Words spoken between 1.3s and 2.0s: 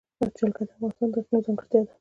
ځانګړتیا ده.